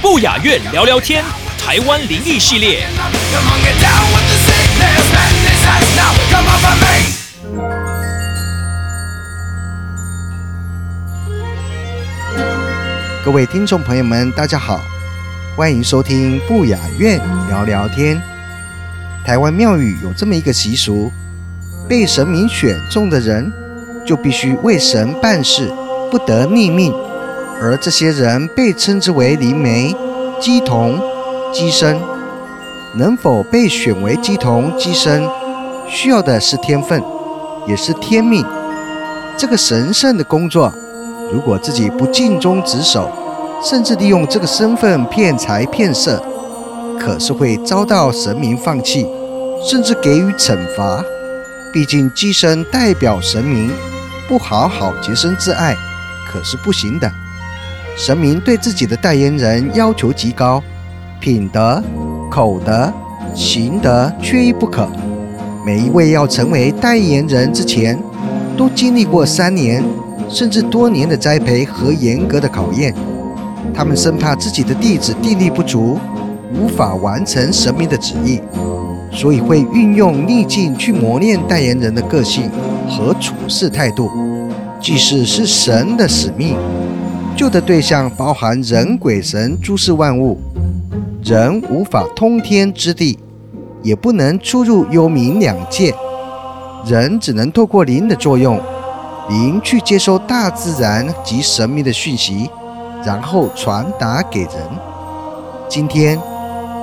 [0.00, 1.24] 不雅院聊聊天，
[1.58, 2.86] 台湾灵异系列。
[13.24, 14.80] 各位听众朋友们，大家好，
[15.56, 18.22] 欢迎收听不雅院聊聊天。
[19.26, 21.10] 台湾庙宇有这么一个习俗，
[21.88, 23.52] 被神明选中的人
[24.06, 25.72] 就必须为神办事，
[26.14, 26.94] 不得逆命。
[27.60, 29.92] 而这些人被称之为灵媒、
[30.40, 30.96] 鸡童、
[31.52, 32.00] 鸡生。
[32.96, 35.28] 能否被选为鸡童、鸡生，
[35.88, 37.02] 需要的是天分，
[37.66, 38.46] 也是天命。
[39.36, 40.72] 这个神圣的工作，
[41.32, 43.10] 如果自己不尽忠职守，
[43.60, 46.22] 甚至利用这个身份骗财骗色，
[46.96, 49.04] 可是会遭到神明放弃，
[49.68, 51.04] 甚至给予惩罚。
[51.72, 53.72] 毕竟鸡生代表神明，
[54.28, 55.76] 不好好洁身自爱，
[56.34, 57.08] 可是不行的。
[57.96, 60.60] 神明对自己的代言人要求极高，
[61.20, 61.80] 品德、
[62.28, 62.92] 口德、
[63.32, 64.88] 行德缺一不可。
[65.64, 67.96] 每一位要成为代言人之前，
[68.56, 69.80] 都经历过三年
[70.28, 72.92] 甚至多年的栽培和严格的考验。
[73.72, 75.96] 他们生怕自己的弟子定力不足，
[76.52, 78.40] 无法完成神明的旨意，
[79.12, 82.50] 所以会运用逆境去磨练代言人的个性
[82.88, 84.10] 和处事态度。
[84.84, 86.58] 祭祀是神的使命。
[87.34, 90.38] 救的对象包含人、鬼、神、诸事万物。
[91.22, 93.18] 人无法通天之地，
[93.82, 95.94] 也不能出入幽冥两界。
[96.84, 98.60] 人只能透过灵的作用，
[99.30, 102.50] 灵去接收大自然及神明的讯息，
[103.06, 104.50] 然后传达给人。
[105.66, 106.20] 今天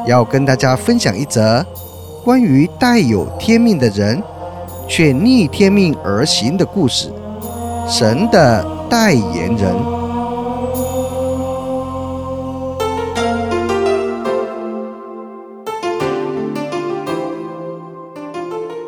[0.07, 1.63] 要跟大家分享一则
[2.25, 4.19] 关于带有天命的人，
[4.87, 7.13] 却逆天命而行的故事——
[7.87, 9.75] 神的代言人。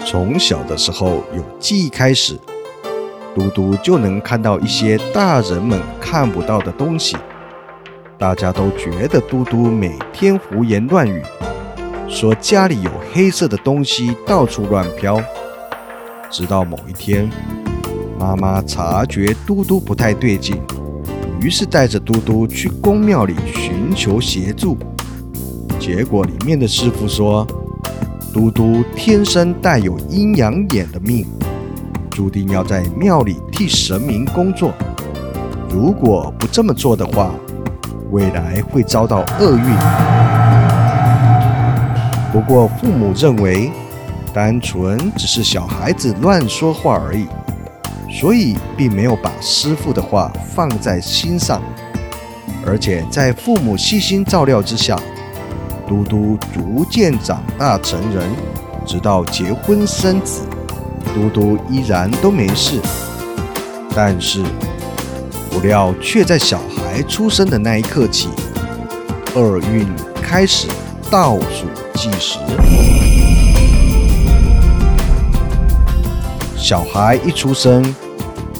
[0.06, 2.40] 从小的时候有记忆开始，
[3.36, 7.18] 嘟嘟就能看到一些大人们看不到的东西。
[8.18, 11.22] 大家都觉得嘟嘟每天胡言乱语，
[12.08, 15.22] 说家里有黑色的东西到处乱飘。
[16.30, 17.30] 直到某一天，
[18.24, 20.56] 妈妈察觉嘟嘟不太对劲，
[21.42, 24.78] 于是带着嘟嘟去公庙里寻求协助。
[25.78, 27.46] 结果里面的师傅说。
[28.34, 31.24] 嘟嘟天生带有阴阳眼的命，
[32.10, 34.74] 注定要在庙里替神明工作。
[35.70, 37.30] 如果不这么做的话，
[38.10, 39.66] 未来会遭到厄运。
[42.32, 43.72] 不过父母认为，
[44.34, 47.28] 单纯只是小孩子乱说话而已，
[48.14, 51.62] 所以并没有把师傅的话放在心上。
[52.66, 54.98] 而且在父母细心照料之下，
[55.88, 58.30] 嘟嘟逐渐长大成人，
[58.86, 60.44] 直到结婚生子，
[61.14, 62.80] 嘟嘟依然都没事。
[63.94, 64.42] 但是，
[65.52, 68.30] 不料却在小孩出生的那一刻起，
[69.36, 69.86] 厄运
[70.22, 70.68] 开始
[71.12, 72.40] 倒数计时。
[76.56, 77.84] 小孩一出生，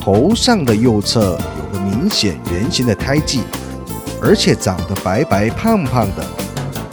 [0.04, 3.40] 头上的右侧有个明显圆形的胎记，
[4.20, 6.22] 而且长得白白胖胖的。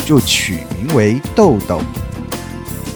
[0.06, 1.82] 就取名为豆豆，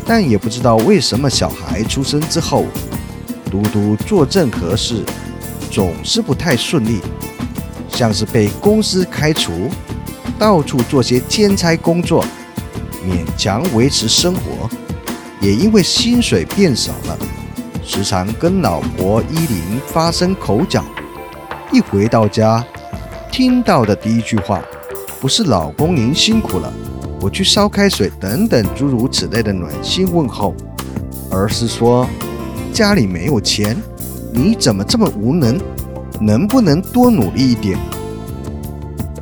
[0.05, 2.65] 但也不知道为什么小孩出生之后，
[3.51, 5.03] 嘟嘟做任何事
[5.69, 7.01] 总是不太顺利，
[7.89, 9.69] 像是被公司开除，
[10.39, 12.25] 到处做些兼差工作，
[13.05, 14.69] 勉强维持生活，
[15.41, 17.17] 也因为薪水变少了，
[17.85, 20.83] 时常跟老婆依琳发生口角。
[21.71, 22.65] 一回到家，
[23.31, 24.59] 听到的第一句话
[25.21, 26.73] 不是“老公您辛苦了”。
[27.21, 30.55] 我去烧开水，等等诸如此类的暖心问候，
[31.29, 32.07] 而是说
[32.73, 33.77] 家里没有钱，
[34.33, 35.59] 你怎么这么无能？
[36.19, 37.77] 能不能多努力一点？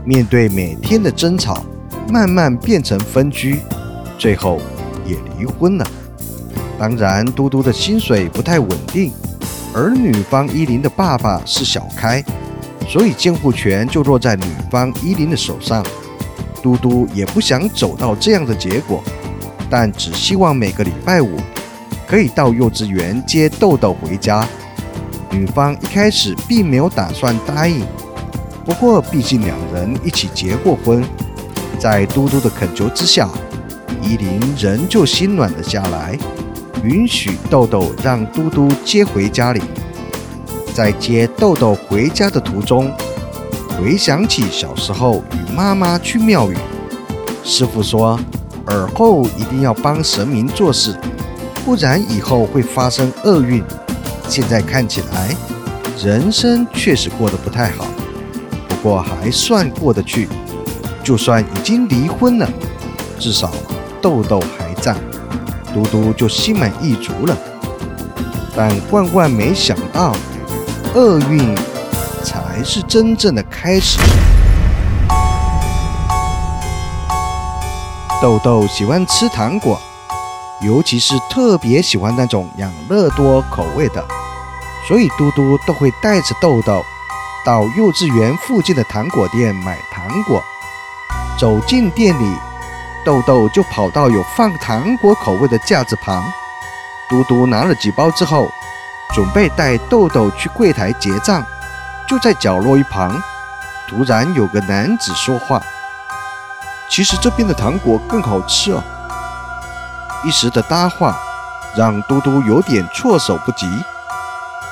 [0.06, 1.66] 面对每天的争吵，
[2.10, 3.60] 慢慢变成分居，
[4.18, 4.60] 最后
[5.06, 5.86] 也离婚了。
[6.84, 9.10] 当然，嘟嘟的薪水不太稳定，
[9.74, 12.22] 而女方依林的爸爸是小开，
[12.90, 15.82] 所以监护权就落在女方依林的手上。
[16.62, 19.02] 嘟嘟也不想走到这样的结果，
[19.70, 21.38] 但只希望每个礼拜五
[22.06, 24.46] 可以到幼稚园接豆豆回家。
[25.32, 27.82] 女方一开始并没有打算答应，
[28.66, 31.02] 不过毕竟两人一起结过婚，
[31.80, 33.30] 在嘟嘟的恳求之下，
[34.02, 36.20] 依林仍旧心软了下来。
[36.84, 39.62] 允许豆豆让嘟嘟接回家里，
[40.74, 42.92] 在接豆豆回家的途中，
[43.78, 46.58] 回想起小时候与妈妈去庙宇，
[47.44, 48.20] 师傅说
[48.68, 50.94] 耳后一定要帮神明做事，
[51.64, 53.64] 不然以后会发生厄运。
[54.28, 55.34] 现在看起来，
[56.04, 57.86] 人生确实过得不太好，
[58.68, 60.28] 不过还算过得去。
[61.02, 62.50] 就算已经离婚了，
[63.20, 63.52] 至少
[64.02, 64.96] 豆豆还在。
[65.74, 67.36] 嘟嘟就心满意足了，
[68.56, 70.16] 但万万没想到，
[70.94, 71.56] 厄运
[72.24, 74.00] 才是真正的开始。
[78.22, 79.82] 豆豆喜欢吃糖果，
[80.62, 84.06] 尤其是特别喜欢那种养乐多口味的，
[84.88, 86.86] 所以嘟嘟都会带着豆豆
[87.44, 90.42] 到幼稚园附近的糖果店买糖果。
[91.36, 92.53] 走进店里。
[93.06, 96.24] 豆豆就跑到有放糖果口味的架子旁，
[97.10, 98.50] 嘟嘟拿了几包之后，
[99.14, 101.44] 准备带豆豆去柜台结账。
[102.08, 103.16] 就在角落一旁，
[103.88, 105.62] 突然有个男子说话
[106.90, 108.84] ：“其实这边的糖果更好吃哦！”
[110.26, 111.18] 一时的搭话
[111.76, 113.66] 让嘟嘟有点措手不及。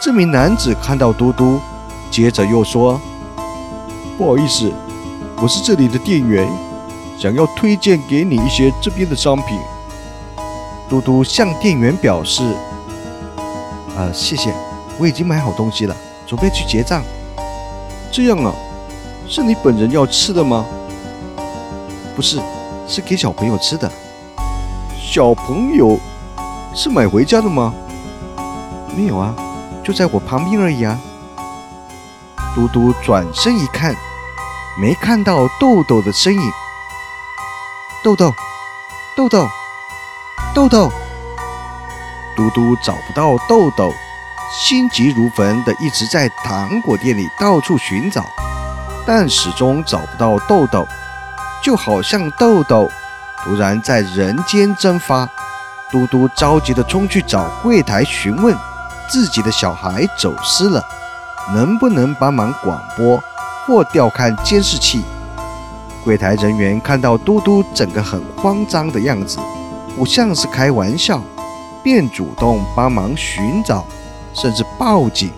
[0.02, 1.62] 这名男子看到嘟嘟，
[2.10, 3.00] 接着又说
[4.18, 4.72] ：“不好意思，
[5.38, 6.48] 我是这里的店员。”
[7.22, 9.56] 想要推荐给你一些这边的商品，
[10.90, 12.42] 嘟嘟向店员表示
[13.96, 14.52] ：“啊，谢谢，
[14.98, 15.96] 我已经买好东西了，
[16.26, 17.04] 准备去结账。”
[18.12, 18.52] 这样啊，
[19.28, 20.66] 是你本人要吃的吗？
[22.16, 22.42] 不是，
[22.88, 23.88] 是给小朋友吃的。
[25.00, 26.00] 小朋友
[26.74, 27.72] 是买回家的吗？
[28.98, 29.36] 没有啊，
[29.84, 31.00] 就在我旁边而已啊。
[32.56, 33.96] 嘟嘟转身一看，
[34.76, 36.52] 没看到豆豆的身影。
[38.04, 38.34] 豆豆，
[39.16, 39.48] 豆豆，
[40.56, 40.92] 豆豆，
[42.36, 43.94] 嘟嘟找不到豆豆，
[44.60, 48.26] 心急如焚的一直在糖果店里到处寻找，
[49.06, 50.88] 但始终找不到豆豆，
[51.62, 52.90] 就好像豆豆
[53.44, 55.30] 突然在人间蒸发。
[55.92, 58.58] 嘟嘟着急的冲去找柜台询问，
[59.12, 60.84] 自己的小孩走失了，
[61.54, 63.22] 能不能帮忙广播
[63.68, 65.06] 或调看监视器？
[66.04, 69.38] 柜台人员看到嘟嘟整个很慌张的样子，
[69.96, 71.22] 不像是开玩笑，
[71.84, 73.86] 便主动帮忙寻找，
[74.34, 75.32] 甚至报警，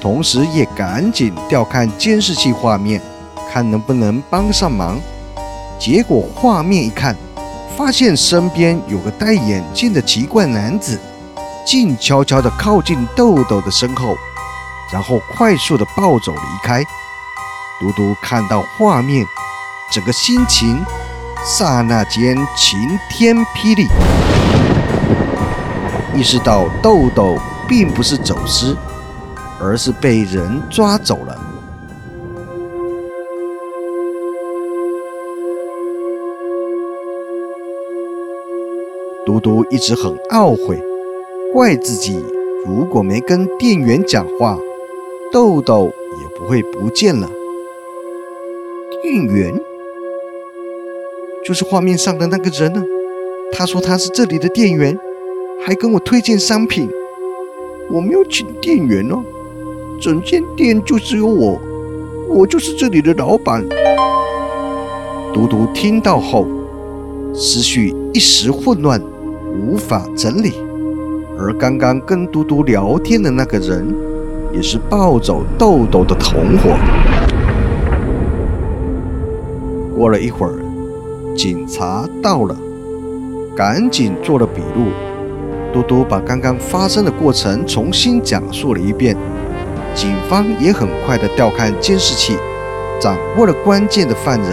[0.00, 3.00] 同时也赶紧调看监视器画面，
[3.52, 4.98] 看能不能帮上忙。
[5.78, 7.14] 结果画面一看，
[7.76, 10.98] 发现身边有个戴眼镜的奇怪男子，
[11.66, 14.16] 静悄悄地靠近豆豆的身后，
[14.90, 16.82] 然后快速地暴走离开。
[17.78, 19.26] 嘟嘟看到画面。
[19.92, 20.78] 整个心情
[21.44, 22.78] 刹那间晴
[23.08, 23.88] 天霹雳，
[26.14, 27.36] 意识到豆豆
[27.68, 28.76] 并不是走失，
[29.60, 31.36] 而是被人抓走了。
[39.26, 40.80] 嘟嘟一直很懊悔，
[41.52, 42.24] 怪自己
[42.64, 44.56] 如果没跟店员讲话，
[45.32, 47.28] 豆豆也不会不见了。
[49.02, 49.69] 店员。
[51.42, 52.82] 就是画面上的那个人呢？
[53.52, 54.96] 他说他是这里的店员，
[55.64, 56.88] 还跟我推荐商品。
[57.90, 59.22] 我没有请店员哦，
[59.98, 61.58] 整间店就只有我，
[62.28, 63.66] 我就是这里的老板。
[65.32, 66.46] 嘟嘟听到后，
[67.34, 69.02] 思绪一时混乱，
[69.60, 70.52] 无法整理。
[71.38, 73.92] 而刚刚跟嘟嘟聊天的那个人，
[74.52, 76.76] 也是抱走豆豆的同伙。
[79.96, 80.69] 过了一会儿。
[81.36, 82.56] 警察到了，
[83.56, 84.90] 赶紧做了笔录。
[85.72, 89.16] 嘟嘟把刚刚发生的过程重新讲述了一遍。
[89.94, 92.36] 警方也很快的调看监视器，
[93.00, 94.50] 掌握了关键的犯人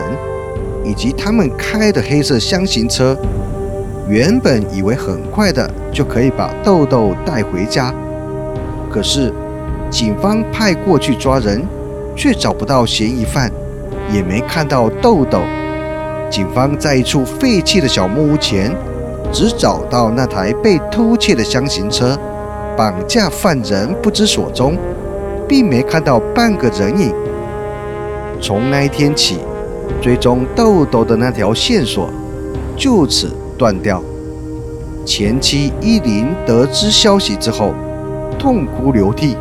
[0.84, 3.18] 以及他们开的黑色箱型车。
[4.08, 7.94] 原本以为很快的就可以把豆豆带回家，
[8.90, 9.34] 可是
[9.90, 11.66] 警方派过去抓人，
[12.16, 13.52] 却找不到嫌疑犯，
[14.14, 15.42] 也没看到豆豆。
[16.30, 18.76] 警方在一处废弃的小木屋前
[19.32, 22.18] 只找到那台被偷窃的箱型车，
[22.76, 24.78] 绑架犯人不知所踪，
[25.48, 27.14] 并没看到半个人影。
[28.42, 29.40] 从那一天起，
[30.02, 32.10] 追踪豆豆的那条线索
[32.76, 34.04] 就此断掉。
[35.06, 37.74] 前妻依琳得知消息之后，
[38.38, 39.38] 痛哭流涕，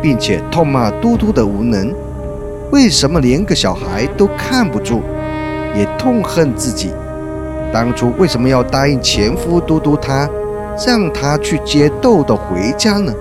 [0.00, 1.94] 并且痛骂嘟嘟的无能。
[2.72, 5.00] 为什么连个小孩都看不住？
[5.74, 6.90] 也痛恨自己，
[7.72, 10.28] 当初为什么要答应前夫嘟嘟他，
[10.86, 13.12] 让他去接豆豆回家呢？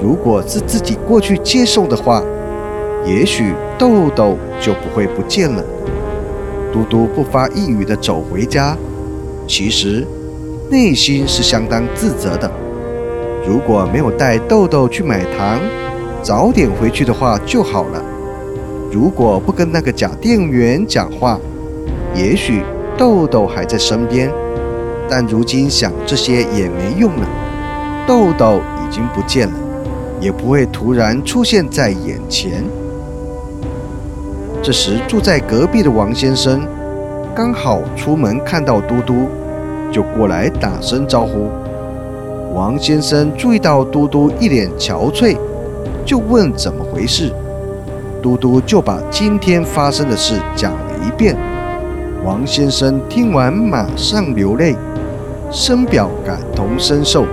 [0.00, 2.22] 如果是自己过去接送的话，
[3.04, 5.62] 也许豆豆就不会不见了。
[6.72, 8.76] 嘟嘟不发一语的走回家，
[9.46, 10.06] 其实
[10.70, 12.50] 内心是相当自责的。
[13.46, 15.58] 如果没有带豆豆去买糖，
[16.22, 18.02] 早点回去的话就好了。
[18.92, 21.40] 如果不跟那个假店员讲话，
[22.18, 22.64] 也许
[22.96, 24.28] 豆豆还在身边。
[25.08, 27.26] 但如今想这些也没用了，
[28.06, 29.54] 豆豆已经不见了，
[30.20, 32.62] 也不会突然出现在眼前。
[34.62, 36.60] 这时，住在隔壁的王先生
[37.34, 39.28] 刚好出门看到嘟嘟，
[39.90, 41.48] 就过来打声招呼。
[42.52, 45.38] 王先生注意到嘟嘟一脸憔悴，
[46.04, 47.32] 就问怎么回事。
[48.20, 51.34] 嘟嘟就把今天发生的事讲了一遍。
[52.24, 54.74] 王先生听完马上流泪，
[55.50, 57.24] 深表感同身受，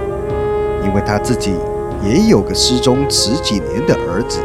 [0.83, 1.53] 因为他自己
[2.03, 4.39] 也有个失踪十几年的儿子，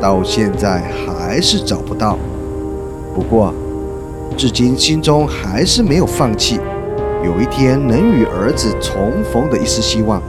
[0.00, 2.16] 到现在还是找不到。
[3.14, 3.52] 不过，
[4.36, 6.60] 至今心中还是没有放弃，
[7.24, 10.22] 有一天能与儿子重逢的一丝希望。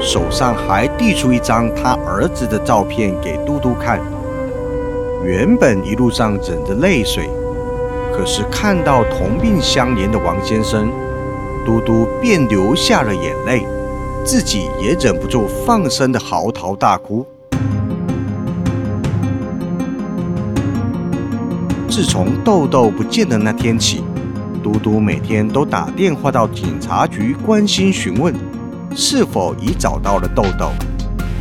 [0.00, 3.98] 手上还递出一张他儿子的照片给嘟嘟看。
[5.24, 7.28] 原本一路上忍着泪水，
[8.18, 10.90] 可是看到同病相怜的王先生，
[11.64, 13.64] 嘟嘟便流下了眼泪，
[14.24, 17.24] 自己也忍不住放声的嚎啕大哭。
[21.88, 24.02] 自从豆豆不见的那天起，
[24.64, 28.34] 嘟嘟每天都打电话到警察局关心询问，
[28.96, 30.72] 是否已找到了豆豆，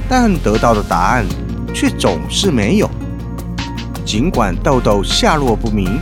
[0.08, 1.26] 但得到的答案
[1.74, 2.88] 却总是没有。
[4.06, 6.00] 尽管豆豆下落不明，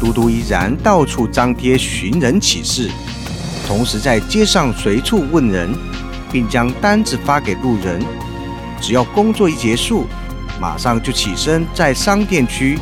[0.00, 2.90] 嘟嘟依然到处张贴寻人启事，
[3.66, 5.74] 同时在街上随处问人，
[6.32, 8.02] 并将单子发给路人。
[8.80, 10.06] 只要工作一结束，
[10.58, 12.78] 马上就起身在商店区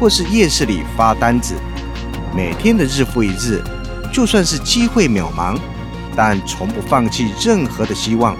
[0.00, 1.54] 或是夜市里发单子。
[2.34, 3.62] 每天的日复一日，
[4.10, 5.58] 就算是机会渺茫，
[6.16, 8.34] 但从不放弃任何的希望。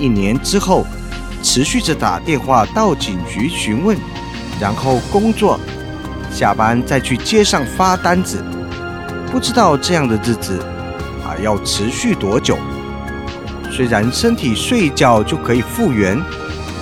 [0.00, 0.86] 一年之后，
[1.42, 3.98] 持续着打电话到警局询问。
[4.58, 5.60] 然后工作，
[6.36, 8.44] 下班再去街上发单子，
[9.32, 10.62] 不知道这样的日子
[11.24, 12.58] 还要持续多久。
[13.72, 16.22] 虽然身体睡一觉就可以复原，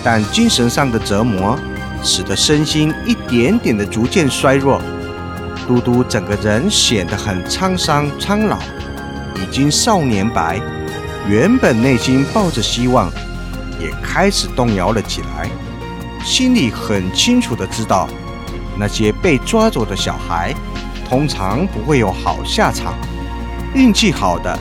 [0.02, 1.56] 但精神上的折磨
[2.02, 4.82] 使得身心一点点的逐渐衰弱。
[5.68, 8.58] 嘟嘟整个人显得很沧桑苍老，
[9.37, 10.61] 已经少年白。
[11.28, 13.08] 原本内心抱着希望，
[13.80, 15.49] 也开始动摇了起来。
[16.25, 18.08] 心里很清楚的知道，
[18.78, 20.54] 那些被抓走的小孩，
[21.09, 22.95] 通常不会有好下场。
[23.75, 24.59] 运气好的，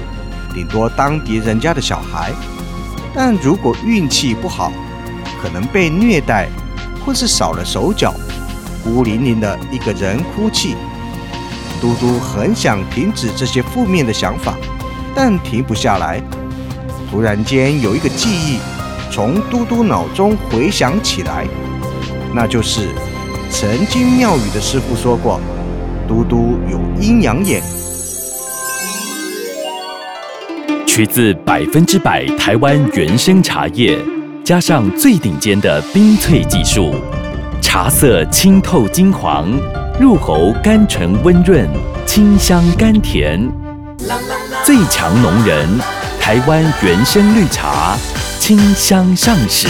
[0.54, 2.32] 顶多当别人家的小孩；
[3.14, 4.72] 但如果运气不好，
[5.42, 6.50] 可能被虐待，
[7.06, 8.14] 或是少了手脚，
[8.84, 10.76] 孤零零的一个人哭泣。
[11.82, 14.56] 嘟嘟很想停止这些负面的想法，
[15.14, 16.22] 但停不下来。
[17.12, 18.60] 突然间，有一个记忆。
[19.12, 21.46] 从嘟嘟脑中回想起来，
[22.34, 22.90] 那就是
[23.54, 25.40] 曾经庙宇的师傅说过，
[26.08, 27.62] 嘟嘟有阴阳眼。
[30.88, 33.96] 取自百分之百台湾原生茶叶，
[34.44, 36.96] 加上最顶尖的冰萃技术，
[37.62, 39.48] 茶色清透金黄，
[40.00, 41.70] 入喉甘醇温润，
[42.08, 43.40] 清香甘甜，
[44.66, 45.70] 最强浓人，
[46.20, 47.96] 台湾原生绿茶。
[48.40, 49.70] 清香上市。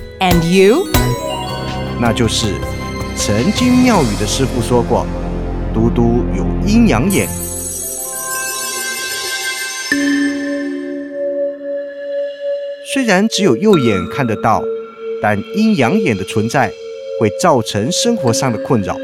[0.21, 0.87] and you
[1.99, 2.53] 那就是
[3.15, 5.03] 曾经庙宇的师傅说过，
[5.73, 7.27] 嘟嘟有阴阳眼。
[12.93, 14.63] 虽然只有右眼看得到，
[15.23, 16.71] 但阴阳眼的存在
[17.19, 18.95] 会造成生活上的困扰，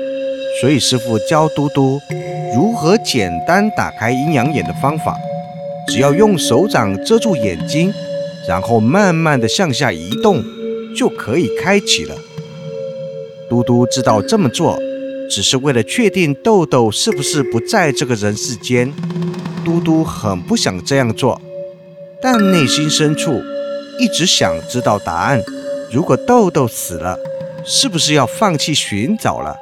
[0.61, 1.99] 所以师傅教嘟嘟
[2.55, 5.17] 如何简单打开阴阳眼的方法，
[5.87, 7.91] 只要用手掌遮住眼睛，
[8.47, 10.43] 然后慢慢的向下移动。
[10.97, 12.15] 就可以开启了。
[13.47, 14.77] 嘟嘟知道这么做，
[15.29, 18.91] 只是为了确定豆豆是不是不在这个人世间。
[19.63, 21.39] 嘟嘟很不想这样做，
[22.21, 23.41] 但内心深处
[23.99, 25.41] 一直想知道答案。
[25.91, 27.17] 如果豆豆死了，
[27.63, 29.55] 是不是要放弃寻找了？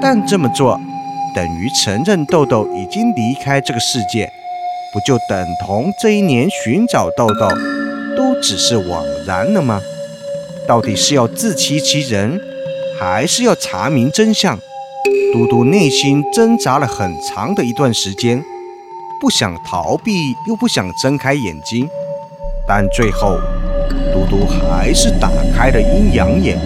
[0.00, 0.78] 但这么做
[1.34, 4.30] 等于承认豆豆已经离开这个世界，
[4.92, 7.48] 不就等同这一年寻找豆豆
[8.16, 9.80] 都只是枉然了吗？
[10.72, 12.40] 到底是要自欺欺人？
[12.98, 14.58] 还是要查明真相。
[15.30, 18.42] 嘟嘟内心挣扎了很长的一段时间，
[19.20, 21.86] 不想逃避，又不想睁开眼睛，
[22.66, 23.38] 但最后，
[24.14, 26.58] 嘟嘟还是打开了阴阳眼。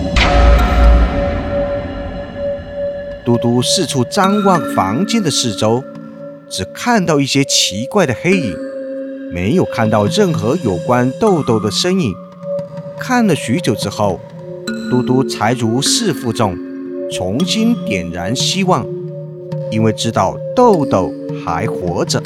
[3.25, 5.82] 嘟嘟四处张望房间的四周，
[6.48, 8.56] 只看到一些奇怪的黑影，
[9.32, 12.14] 没有看到任何有关豆豆的身影。
[12.99, 14.21] 看了许久之后。
[14.88, 16.57] 嘟嘟才如释负重，
[17.11, 18.87] 重新点燃希望，
[19.71, 21.12] 因为知道豆豆
[21.45, 22.23] 还活着。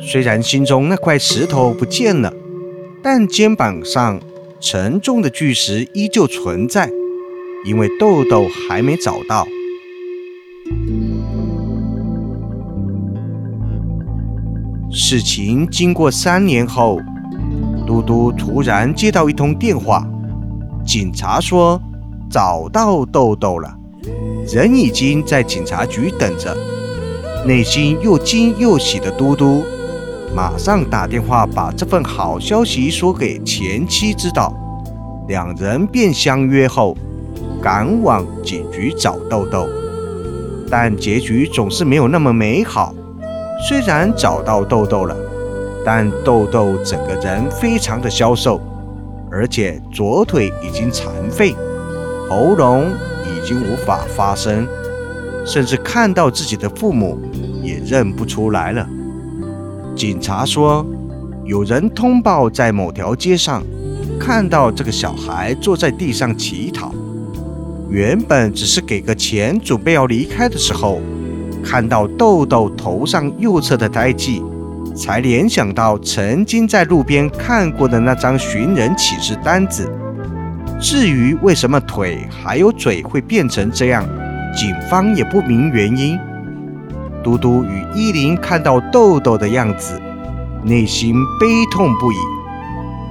[0.00, 2.32] 虽然心中那块石头不见了，
[3.04, 4.20] 但肩膀上
[4.58, 6.90] 沉重的巨石依旧存在，
[7.64, 9.46] 因为豆豆还没找到。
[14.90, 16.98] 事情经过三年后，
[17.90, 20.06] 嘟嘟突然接到一通电话。
[20.86, 21.80] 警察说
[22.30, 23.68] 找到豆豆了，
[24.46, 26.56] 人已经在警察局等着。
[27.44, 29.64] 内心又惊又喜的嘟嘟，
[30.36, 34.54] 马上打电话把这份好消息说给前妻知道。
[35.26, 36.96] 两人便相约后
[37.60, 39.66] 赶往警局找豆豆。
[40.70, 42.94] 但结局总是没有那么美好。
[43.68, 45.16] 虽然找到豆豆了，
[45.84, 48.60] 但豆豆整个人非常的消瘦。
[49.32, 51.54] 而且左腿已经残废，
[52.28, 52.86] 喉咙
[53.24, 54.66] 已经无法发声，
[55.46, 57.16] 甚至看到自己的父母
[57.62, 58.84] 也认不出来了。
[59.94, 60.84] 警察说，
[61.44, 63.62] 有人通报在某条街上
[64.18, 66.92] 看到这个小孩坐在地上乞讨，
[67.88, 70.98] 原本只是给个钱准备要离开的时候，
[71.62, 74.42] 看到豆豆头上右侧的胎记。
[75.00, 79.90] 才联想到曾经在路边看过的那张寻人启事单子。
[80.78, 84.06] 至于为什么腿还有嘴会变成这样，
[84.54, 86.18] 警方也不明原因。
[87.24, 89.98] 嘟嘟与依林看到豆豆的样子，
[90.62, 92.16] 内心悲痛不已。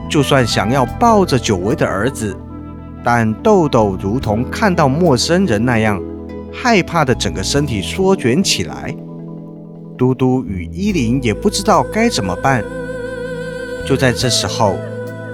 [0.08, 2.38] 就算想要抱着久违的儿子，
[3.04, 6.00] 但豆豆如同看到陌生人那样，
[6.54, 8.96] 害怕的整个身体缩卷起来。
[10.00, 12.64] 嘟嘟与依林也不知道该怎么办。
[13.86, 14.78] 就在这时候，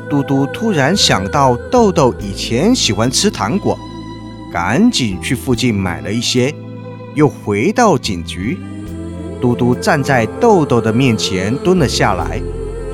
[0.10, 3.78] 嘟嘟突然想到豆豆以前喜欢吃糖果，
[4.52, 6.52] 赶紧去附近买了一些，
[7.14, 8.58] 又回到警局。
[9.40, 12.42] 嘟嘟站在豆豆的面前蹲了下来，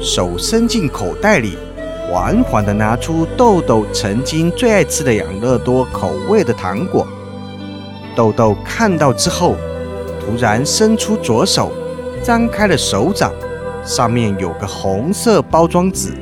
[0.01, 1.57] 手伸进口袋里，
[2.09, 7.07] 缓缓地拿出豆豆曾经最爱吃的养乐多口味的糖果。
[8.13, 9.55] 豆豆看到之后。
[10.23, 11.71] 突然伸出左手，
[12.23, 13.33] 张开了手掌，
[13.83, 16.13] 上面有个红色包装纸，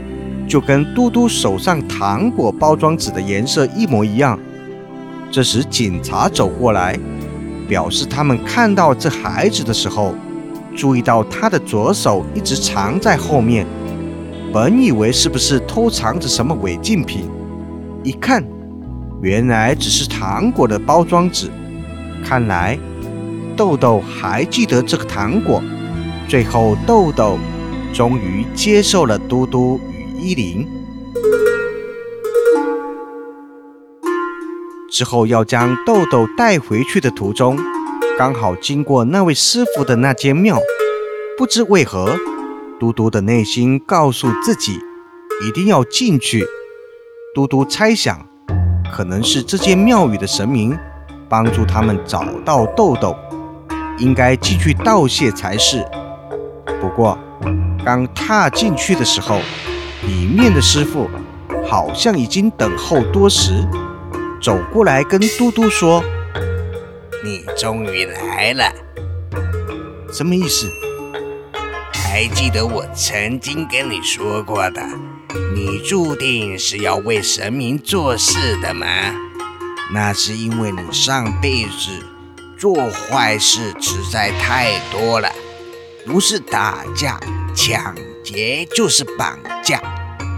[0.48, 4.40] 就跟嘟嘟手上糖果包装纸的颜色一模一样。
[5.30, 6.98] 这时警察走过来，
[7.68, 10.16] 表示他们看到这孩子的时候，
[10.74, 13.68] 注意到他的左手一直藏在后面，
[14.54, 17.30] 本以为是不是偷藏着什么违禁品，
[18.02, 18.42] 一看，
[19.22, 21.52] 原来只是糖果的包装纸。
[22.24, 22.80] 看来。
[23.60, 25.62] 豆豆还记得这个糖果。
[26.30, 27.38] 最后，豆豆
[27.94, 30.66] 终于接受了嘟嘟与依林。
[34.90, 37.60] 之后要将豆豆带回去的途中，
[38.18, 40.58] 刚好经过那位师傅的那间庙。
[41.38, 42.18] 不知为何，
[42.80, 44.80] 嘟嘟的内心告诉自己
[45.46, 46.46] 一定要进去。
[47.36, 48.26] 嘟嘟猜想，
[48.90, 50.80] 可能是这间庙宇的神明
[51.28, 53.14] 帮助他们找到豆豆。
[54.00, 55.86] 应该继续道谢才是。
[56.82, 57.18] 不过，
[57.86, 59.42] 刚踏进去的时候，
[60.08, 61.10] 里面的师傅
[61.70, 63.68] 好像已经等候多时，
[64.42, 66.04] 走过来跟嘟嘟说
[67.24, 68.72] ：“你终于来了，
[70.12, 70.72] 什么意思？
[71.92, 74.82] 还记得我曾经跟你说过的，
[75.54, 78.88] 你注定是要为神明做事的吗？
[79.94, 82.06] 那是因为你上辈子
[82.60, 85.32] 做坏事实在太多了，
[86.06, 87.18] 不是打架、
[87.56, 89.82] 抢劫，就是绑架，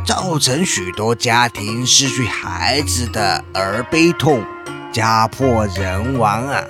[0.05, 4.45] 造成许多家庭失去孩子的而悲痛，
[4.93, 6.63] 家破人亡啊！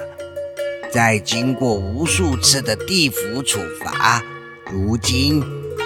[0.90, 4.24] 在经过无数次的地府处罚，
[4.72, 5.44] 如今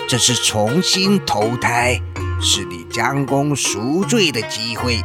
[0.08, 1.99] 这是重新投胎，
[2.39, 5.01] 是你将功赎罪的机会，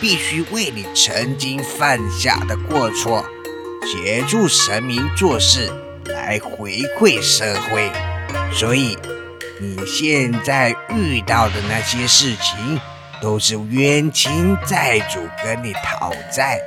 [0.00, 3.24] 必须为你曾经犯下的过错，
[3.86, 5.72] 协助神明做事，
[6.06, 7.88] 来回馈社会。
[8.52, 8.98] 所以
[9.60, 12.80] 你现在遇到的那些事情，
[13.22, 16.58] 都是冤亲债主跟你讨债。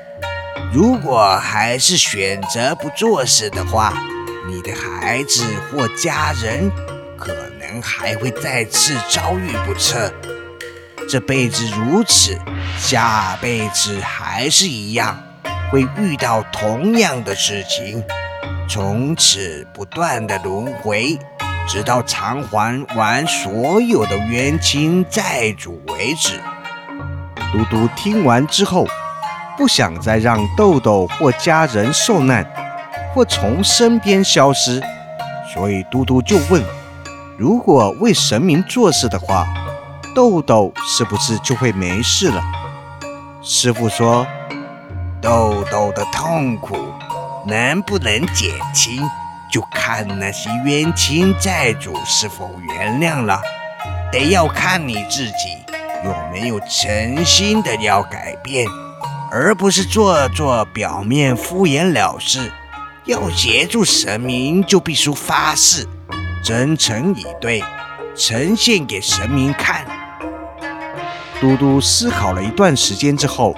[0.71, 3.93] 如果还是选择不做事的话，
[4.47, 6.71] 你的孩子或家人
[7.17, 10.09] 可能还会再次遭遇不测。
[11.09, 12.39] 这辈子如此，
[12.77, 15.21] 下辈子还是一样，
[15.71, 18.03] 会遇到同样的事情，
[18.67, 21.17] 从此不断的轮回，
[21.67, 26.39] 直到偿还完所有的冤亲债主为止。
[27.51, 28.87] 嘟嘟听完之后。
[29.57, 32.49] 不想再让豆豆或家人受难，
[33.13, 34.81] 或从身边消失，
[35.53, 36.63] 所以嘟嘟就问：
[37.37, 39.45] 如果为神明做事的话，
[40.15, 42.41] 豆豆是不是就会没事了？
[43.41, 44.25] 师傅说：
[45.21, 46.77] 豆豆的痛苦
[47.45, 49.01] 能不能减轻，
[49.51, 53.41] 就看那些冤亲债主是否原谅了，
[54.11, 55.57] 得要看你自己
[56.05, 58.65] 有没有诚心的要改变。
[59.31, 62.51] 而不是做做表面敷衍了事，
[63.05, 65.85] 要协助神明就必须发誓，
[66.43, 67.63] 真诚以对，
[68.15, 69.85] 呈现给神明看。
[71.39, 73.55] 嘟嘟思考了一段时间之后，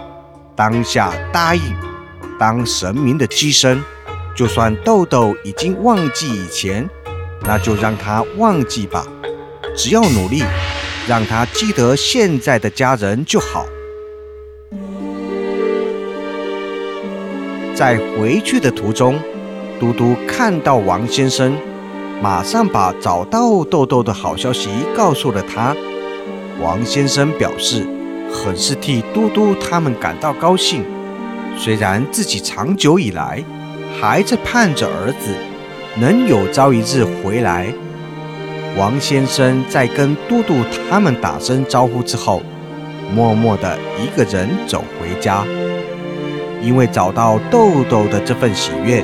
[0.55, 1.61] 当下答应
[2.39, 3.81] 当神明的机身。
[4.33, 6.89] 就算豆豆已经忘记以前，
[7.41, 9.05] 那就让他忘记吧，
[9.75, 10.41] 只要努力，
[11.07, 13.65] 让他记得现在的家人就好。
[17.75, 19.19] 在回去的途中，
[19.79, 21.57] 嘟嘟看到王先生，
[22.21, 25.75] 马上把找到豆豆的好消息告诉了他。
[26.61, 27.85] 王先生表示，
[28.33, 30.83] 很是替嘟嘟他们感到高兴。
[31.57, 33.43] 虽然自己长久以来
[33.99, 35.35] 还在盼着儿子
[35.99, 37.73] 能有朝一日回来。
[38.77, 40.55] 王先生在跟嘟嘟
[40.89, 42.41] 他们打声招呼之后，
[43.13, 45.45] 默默地一个人走回家。
[46.61, 49.03] 因为找到豆豆的这份喜悦，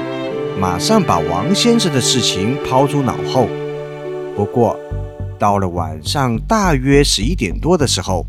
[0.57, 3.49] 马上把王先生的事情抛诸脑后。
[4.35, 4.79] 不过，
[5.37, 8.25] 到了晚上大约十一点多的时候，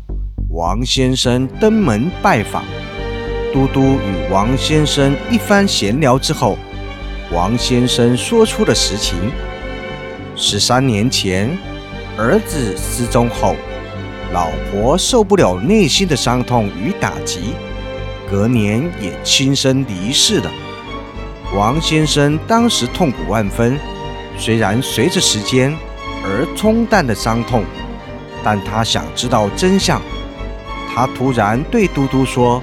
[0.59, 2.65] 王先生登门拜访。
[3.53, 6.57] 嘟嘟与王先生一番闲聊之后，
[7.31, 9.31] 王先生说出了实情：
[10.35, 11.57] 十三年前，
[12.17, 13.55] 儿子失踪后，
[14.33, 17.53] 老婆受不了内心的伤痛与打击。
[18.29, 20.51] 隔年也亲身离世了。
[21.55, 23.79] 王先生当时痛苦万分，
[24.37, 25.73] 虽然随着时间
[26.21, 27.63] 而冲淡了伤痛，
[28.43, 30.01] 但他想知道真相。
[30.99, 32.61] 他突然对嘟嘟说：“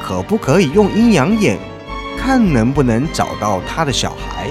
[0.00, 1.58] 可不可以用阴阳眼，
[2.16, 4.46] 看能不能找到他的小孩？”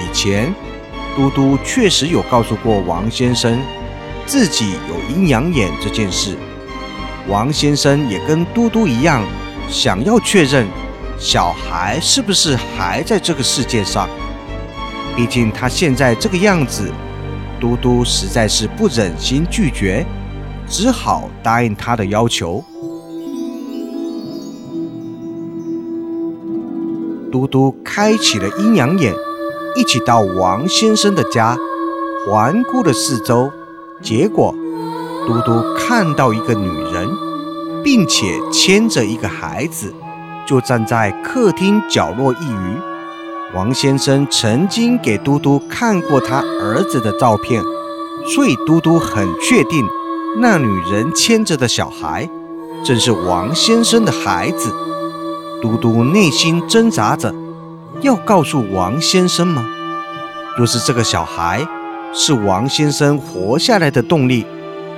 [0.00, 0.50] 以前，
[1.14, 3.60] 嘟嘟确实有告诉过王先生，
[4.24, 6.38] 自己有阴阳眼这件事。
[7.28, 9.22] 王先生也跟嘟嘟一样，
[9.68, 10.66] 想要确认
[11.18, 14.08] 小孩是不是还在这个世界上。
[15.14, 16.90] 毕竟他现在这个样子，
[17.60, 20.06] 嘟嘟实在是不忍心拒绝，
[20.70, 22.64] 只好答应他的要求。
[27.32, 29.12] 嘟嘟开启了阴阳眼，
[29.74, 31.56] 一起到王先生的家，
[32.24, 33.50] 环顾了四周，
[34.00, 34.54] 结果。
[35.26, 37.08] 嘟嘟看到一个女人，
[37.84, 39.92] 并且牵着一个孩子，
[40.46, 42.80] 就站在客厅角落一隅。
[43.54, 47.62] 王先生曾经给嘟嘟看过他儿子的照片，
[48.34, 49.86] 所以嘟嘟很确定，
[50.38, 52.28] 那女人牵着的小孩
[52.84, 54.72] 正是王先生的孩子。
[55.60, 57.34] 嘟嘟内心挣扎着，
[58.00, 59.66] 要告诉王先生吗？
[60.56, 61.66] 若是这个小孩
[62.14, 64.46] 是王先生活下来的动力。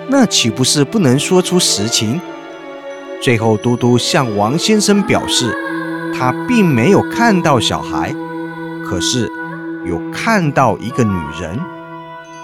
[0.09, 2.21] 那岂不是不能说出实情？
[3.21, 5.57] 最后，嘟嘟向王先生表示，
[6.15, 8.15] 他并没有看到小孩，
[8.85, 9.31] 可是
[9.87, 11.59] 有看到一个女人。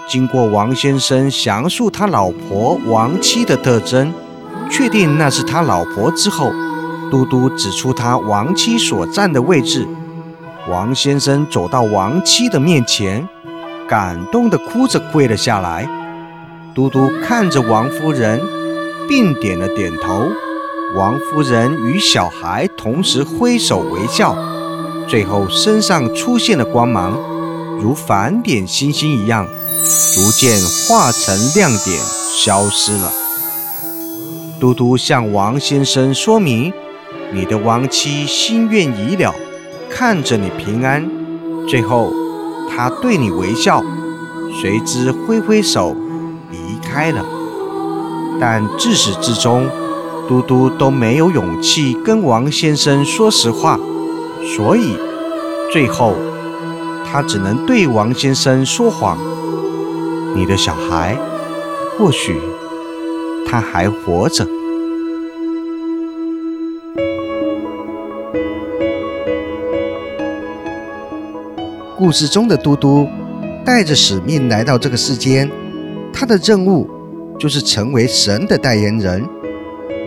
[0.09, 4.11] 经过王先生详述他老婆亡妻的特征，
[4.67, 6.51] 确定那是他老婆之后，
[7.11, 9.87] 嘟嘟指出他亡妻所站的位置。
[10.67, 13.29] 王先生走到亡妻的面前，
[13.87, 15.87] 感动地哭着跪了下来。
[16.73, 18.41] 嘟嘟看着王夫人，
[19.07, 20.23] 并点了点头。
[20.95, 24.35] 王夫人与小孩同时挥手微笑，
[25.07, 27.15] 最后身上出现了光芒，
[27.79, 29.47] 如反点星星一样。
[30.21, 31.97] 逐渐化成亮点，
[32.35, 33.09] 消失了。
[34.59, 36.73] 嘟嘟向王先生说明
[37.31, 39.33] ：“你的亡妻心愿已了，
[39.89, 41.09] 看着你平安。”
[41.69, 42.11] 最后，
[42.69, 43.81] 他对你微笑，
[44.61, 45.95] 随之挥挥手
[46.51, 47.23] 离开了。
[48.41, 49.69] 但自始至终，
[50.27, 53.79] 嘟嘟都没有勇气跟王先生说实话，
[54.57, 54.97] 所以
[55.71, 56.13] 最后
[57.09, 59.17] 他只能对王先生说谎。
[60.35, 61.17] 你的小孩，
[61.97, 62.39] 或许
[63.47, 64.47] 他还活着。
[71.97, 73.07] 故事中的嘟嘟
[73.65, 75.49] 带着使命来到这个世间，
[76.13, 76.89] 他的任务
[77.37, 79.25] 就是成为神的代言人，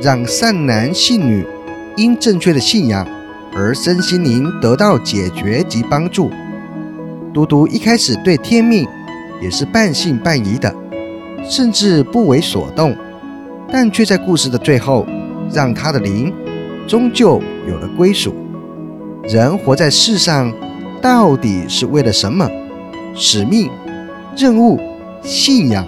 [0.00, 1.44] 让善男信女
[1.96, 3.06] 因正确的信仰
[3.54, 6.30] 而身心灵得到解决及帮助。
[7.35, 8.87] 嘟嘟一开始对天命。
[9.42, 10.72] 也是半信半疑的，
[11.44, 12.96] 甚至不为所动，
[13.72, 15.05] 但却在故事的最后，
[15.52, 16.33] 让他的灵
[16.87, 18.33] 终究有了归属。
[19.24, 20.52] 人活在世上，
[21.00, 22.48] 到底是为了什么？
[23.14, 23.68] 使命、
[24.37, 24.81] 任务、
[25.22, 25.85] 信仰。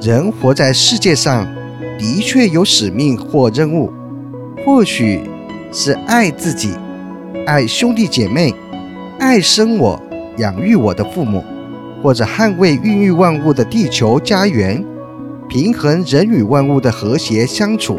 [0.00, 1.46] 人活在世界上，
[1.96, 3.90] 的确有使命或任务，
[4.66, 5.20] 或许
[5.72, 6.74] 是爱自己，
[7.46, 8.52] 爱兄弟姐妹，
[9.20, 10.02] 爱生我、
[10.38, 11.42] 养育我的父母。
[12.04, 14.84] 或者捍卫孕育万物的地球家园，
[15.48, 17.98] 平衡人与万物的和谐相处。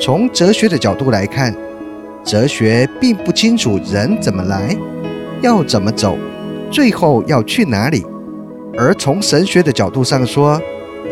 [0.00, 1.52] 从哲学的角度来看，
[2.22, 4.76] 哲学并不清楚人怎么来，
[5.42, 6.16] 要怎么走，
[6.70, 8.06] 最后要去哪里；
[8.78, 10.62] 而从神学的角度上说，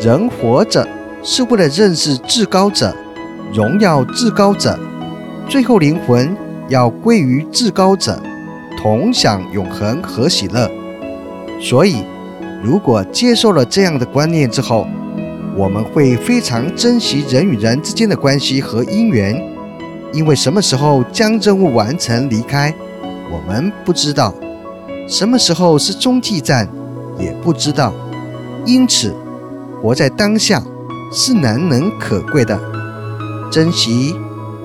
[0.01, 0.87] 人活着
[1.25, 2.95] 是为了认识至高者，
[3.53, 4.79] 荣耀至高者，
[5.49, 6.33] 最后灵魂
[6.69, 8.23] 要归于至高者，
[8.81, 10.71] 同享永恒和喜乐。
[11.61, 12.05] 所以，
[12.63, 14.87] 如果接受了这样的观念之后，
[15.57, 19.37] 我们会非常珍惜人与人之间的关系和姻缘，
[20.13, 22.73] 因为什么时候将任务完成离开，
[23.31, 24.33] 我们不知道；
[25.09, 26.69] 什么时候是中继站，
[27.19, 27.93] 也不知道。
[28.65, 29.13] 因此，
[29.83, 30.63] 活在当下
[31.13, 32.59] 是难能可贵的，
[33.51, 34.15] 珍惜、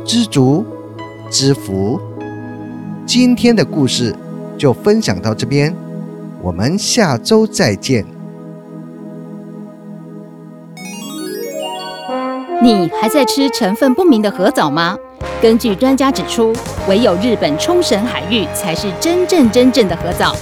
[0.05, 0.63] 知足、
[1.31, 1.99] 知福。
[3.05, 4.15] 今天的故事
[4.57, 5.75] 就分享到这边。
[6.43, 8.05] 我们下周再见。
[12.61, 14.97] 你还在吃成分不明的核藻吗？
[15.41, 16.53] 根据专家指出，
[16.89, 20.35] 唯有日本冲绳海域才是真正真正的核藻。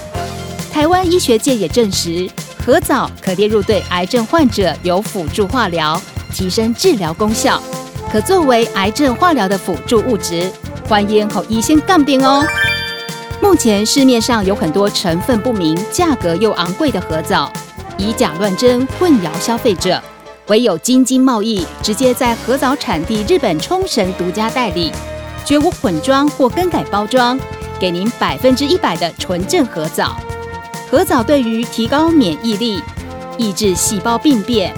[0.74, 2.28] 台湾医学界也证实，
[2.66, 6.02] 核藻可列入对癌症患者有辅助化疗，
[6.34, 7.62] 提升治疗功效，
[8.12, 10.50] 可作为癌症化疗的辅助物质。
[10.90, 12.44] 欢迎和医生杠边哦。
[13.42, 17.52] 目前市面上有很多成分不明、价格又昂贵的合藻，
[17.98, 20.02] 以假乱真，混淆消费者。
[20.48, 24.92] 唯有京津贸易直接在合藻产地日本冲绳独家代理，
[25.44, 27.38] 绝无混装或更改包装，
[27.80, 30.16] 给您百分之一百的纯正合藻。
[30.90, 32.82] 合藻对于提高免疫力、
[33.38, 34.74] 抑制细胞病变、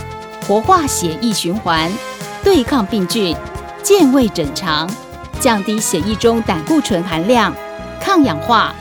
[0.47, 1.91] 活化血液循环、
[2.43, 3.35] 对抗病菌、
[3.83, 4.89] 健胃整肠、
[5.39, 7.53] 降低血液中胆固醇含量。
[8.13, 8.71] 抗氧化、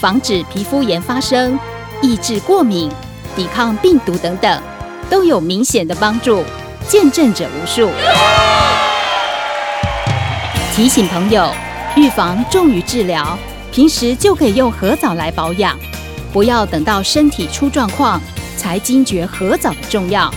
[0.00, 1.56] 防止皮肤炎发生、
[2.02, 2.90] 抑制过敏、
[3.36, 4.62] 抵抗病毒等等，
[5.08, 6.42] 都有明显的帮助，
[6.88, 7.88] 见证者无数。
[10.74, 11.48] 提醒朋友，
[11.94, 13.38] 预防重于治疗，
[13.70, 15.78] 平时就可以用合藻来保养，
[16.32, 18.20] 不要等到身体出状况
[18.56, 20.28] 才惊觉合藻的重要。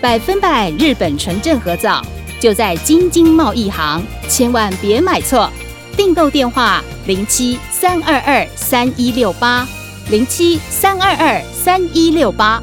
[0.00, 2.00] 百分百日本纯正合藻，
[2.40, 5.52] 就在京津贸易行，千万别买错。
[5.96, 9.66] 订购电话零七三二二三一六八
[10.10, 12.62] 零七三二二三一六八。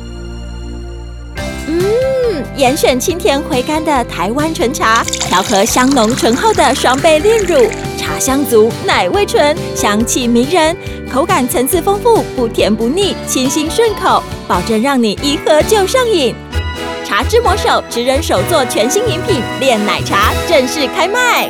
[1.68, 10.76] 嗯，严选清甜回甘的台湾纯茶，调和香浓醇厚的双倍炼乳，茶香足，奶味纯，香气迷人，
[11.12, 16.34] 口感层次丰富，不甜不腻，清新顺口，保证让你一喝就上瘾。
[17.06, 21.50] 茶之魔手直人手做全新饮品炼奶茶正式开卖。